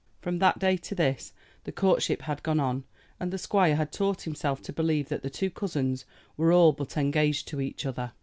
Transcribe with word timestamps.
From 0.19 0.39
that 0.39 0.57
day 0.57 0.77
to 0.77 0.95
this 0.95 1.31
the 1.63 1.71
courtship 1.71 2.23
had 2.23 2.41
gone 2.41 2.59
on, 2.59 2.85
and 3.19 3.29
the 3.31 3.37
squire 3.37 3.75
had 3.75 3.91
taught 3.91 4.23
himself 4.23 4.59
to 4.63 4.73
believe 4.73 5.09
that 5.09 5.21
the 5.21 5.29
two 5.29 5.51
cousins 5.51 6.05
were 6.35 6.51
all 6.51 6.71
but 6.73 6.97
engaged 6.97 7.47
to 7.49 7.61
each 7.61 7.85
other. 7.85 8.11